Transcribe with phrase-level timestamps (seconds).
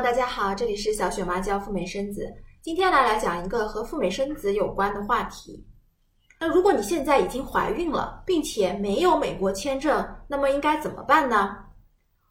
[0.00, 2.32] 大家好，这里是小雪妈教赴美生子。
[2.62, 5.66] 今天呢，来讲一个和赴美生子有关的话题。
[6.38, 11.56] 那如果你现在已经怀孕了，并且没有美国签证，那么应该怎么办呢？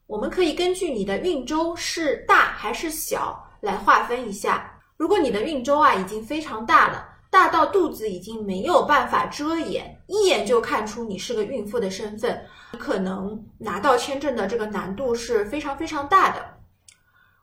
[0.06, 4.80] 我们可以根据你的孕周是大还是小来划分一下。
[4.96, 12.42] 如果你的孕周啊已经非常大了，大到肚子已经没有办法遮掩，一眼就看出你是个孕妇的身份，
[12.80, 16.42] 可能拿到签证的这个难度是非常非常大的。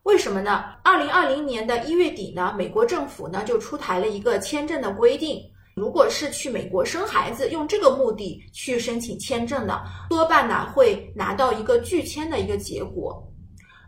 [0.04, 0.62] 为什么呢？
[0.82, 5.40] 二零二零年的一月底呢，美国政府呢就出台了一个签证的规定，
[5.74, 13.26] 如果是去美国生孩子，用这个目的去申请签证的，多半呢会拿到一个拒签的一个结果。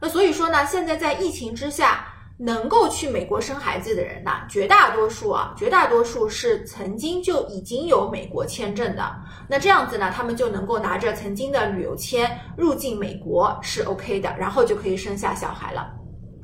[0.01, 2.07] 那所以说呢，现在在疫情之下，
[2.39, 9.15] 能够去美国生孩子的人呢，绝大多数啊，绝大多数是曾经就已经有美国签证的。
[9.47, 15.93] 那这样子呢，他们就能够拿着曾经的旅游签入境美国是 OK 的，然后就可以生下小孩了。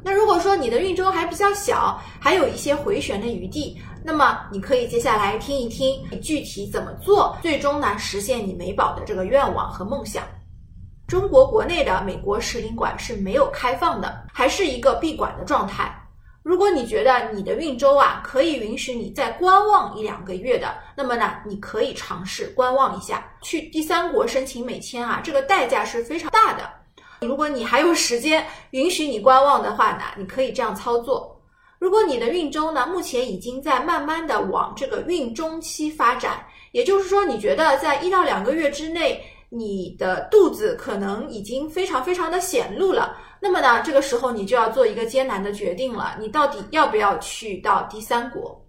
[0.04, 10.24] 那如果说你的孕周还比较小，还有一些回旋的余地，那么你可以接下来听一听具体怎么做，最终呢实现你美宝的这个愿望和梦想。
[11.06, 15.96] 中国国内的美国使领馆是没有开放的，还是一个闭馆的状态。
[16.42, 26.68] 如果你觉得你的孕周啊可以允许你再观望一两个月的，那么呢你可以尝试观望一下，去第三国申请美签啊，这个代价是非常大的。
[27.26, 31.40] 如果你还有时间允许你观望的话呢，你可以这样操作。
[31.78, 48.64] 如果你的孕周呢，目前已经在慢慢的往这个孕中期发展，也就是说，你觉得在一到两个月之内，你的肚子可能已经非常非常的显露了，那么呢，这个时候你就要做一个艰难的决定了，你到底要不要去到第三国？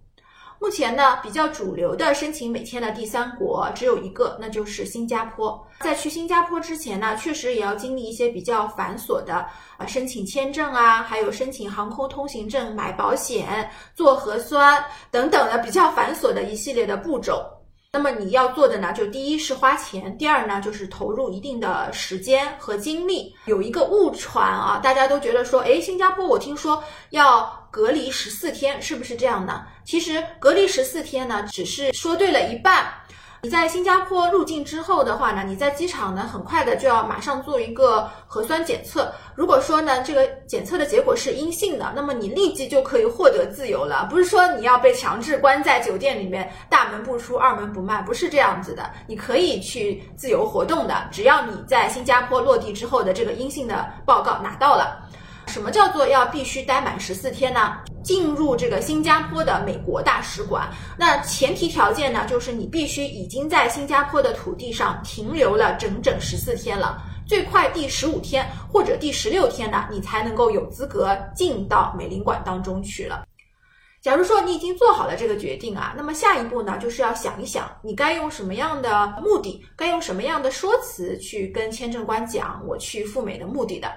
[0.60, 5.62] 目前呢，比较主流的申请美签的第三国只有一个，那就是新加坡。
[5.80, 17.44] 在去新加坡之前呢，确实也要经历一些比较繁琐的啊申请签证啊，还有申请航空通行证、买保险、做核酸等等的比较繁琐的一系列的步骤。
[17.94, 23.32] 那么你要做的呢，就第一是花钱，第二呢就是投入一定的时间和精力。
[23.44, 29.64] 有一个误传啊，大家都觉得说，哎，新加坡我听说要隔离十四天，是不是这样呢？
[29.84, 32.92] 其实隔离十四天呢，只是说对了一半。
[33.44, 39.12] 你在新加坡入境之后的话呢，你在机场呢，很快的就要马上做一个核酸检测。
[39.34, 44.08] 如果说呢，这个检测的结果是阴性的，那么你立即就可以获得自由了。
[44.10, 48.90] 不是说你要被强制关在酒店里面，大门不出，二门不迈，不是这样子的。
[49.06, 55.06] 你可以去自由活动的，只要你在新加坡落地之后的这个阴性的报告拿到了。
[55.54, 57.78] 什么叫做要必须待满十四天呢？
[58.02, 73.24] 进入这个新加坡的美国大使馆，那前提条件呢，就是你必须已经在新加坡的土地上停留了整整十四天了，最快第十五天或者第十六天呢，你才能够有资格进到美领馆当中去了。
[74.02, 83.88] 假如说你已经做好了这个决定啊，那么下一步呢，就是要想一想，你该用什么样的目的，该用什么样的说辞去跟签证官讲我去赴美的目的的。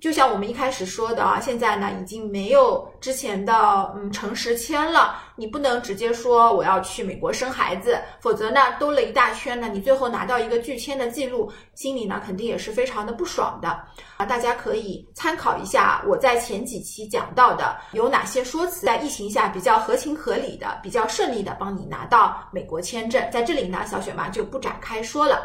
[0.00, 13.68] 就像我们一开始说的啊，现在呢已经没有之前的嗯诚实签了，你不能直接说我要去美国生孩子，否则呢兜了一大圈呢，你最后拿到一个拒签的记录，心里呢肯定也是非常的不爽的
[14.16, 14.24] 啊。
[14.24, 25.42] 大家可以参考一下我在前几期讲到的有哪些说辞，在疫情下比较合情合理的、比较顺利的帮你拿到美国签证，在这里呢小雪妈就不展开说了。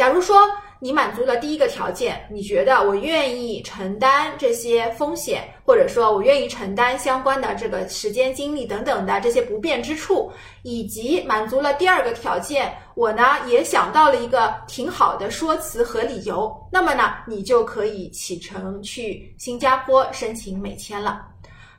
[0.00, 21.26] 假如说你满足了第一个条件，你觉得我愿意承担这些风险，或者说我愿意承担相关的这个时间、精力等等的这些不便之处，以及满足了第二个条件，我呢也想到了一个挺好的说辞和理由，那么呢，你就可以启程去新加坡申请美签了。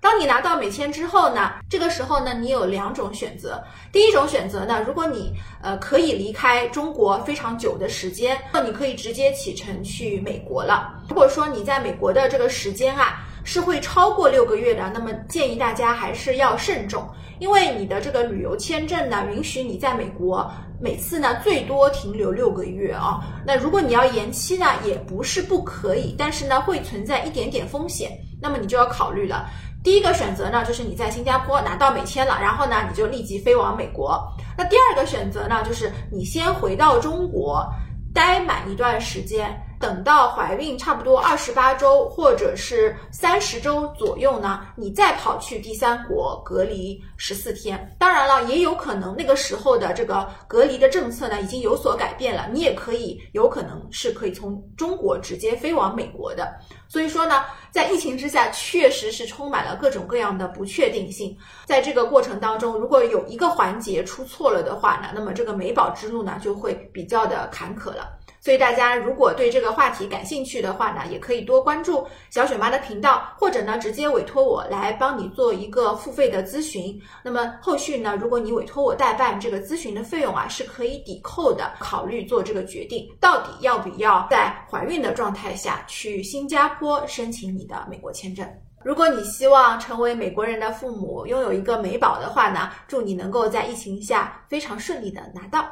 [0.02, 3.64] 当你拿到美签之后呢，这个时候呢，你有两种选择。
[3.92, 5.32] 第一种选择呢，如果你
[5.62, 10.92] 呃可以离开中国非常久的时间，那你可以直接启程去美国了。
[11.08, 17.08] 如果说你在美国的这个时间啊是会超过六个月的，那么建议大家还是要慎重，
[17.38, 23.22] 因为你的这个旅游签证呢，允许你在美国每次呢最多停留六个月啊。
[23.46, 28.12] 那如果你要延期呢，也不是不可以，但是呢会存在一点点风险，
[28.42, 29.47] 那么你就要考虑了。
[29.84, 34.22] 第一个选择呢，就是你在新加坡拿到美签了，然后呢，你就立即飞往美国。
[34.56, 37.68] 那第二个选择呢，就是你先回到中国，
[38.14, 39.50] 待满一段时间，
[39.82, 47.94] 等到怀孕差不多二十八周或者是三十周左右呢，你再跑去第三国隔离十四天。
[47.98, 56.54] 当然了，也有可能那个时候的这个隔离的政策呢已经有所改变了，你也可以有可能是可以从中国直接飞往美国的。
[56.88, 61.36] 所以说呢，在疫情之下，确实是充满了各种各样的不确定性。
[61.66, 68.20] 在这个过程当中，如果有一个环节出错了的话呢，那么这个美宝之路呢就会比较的坎坷了。
[68.43, 76.99] 所以大家如果对这个话题感兴趣的话呢，也可以多关注小雪妈的频道，或者呢直接委托我来帮你做一个付费的咨询。
[77.23, 88.44] 那么后续呢，如果你委托我代办，这个咨询的费用啊是可以抵扣的，考虑做这个决定，到底要不要在怀孕的状态下去新加坡申请你的美国签证。
[88.84, 95.64] 如果你希望成为美国人的父母，拥有一个美宝的话呢，祝你能够在疫情下非常顺利的拿到。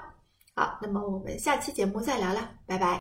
[0.60, 2.98] 好，那么我们下期节目再聊了，拜拜。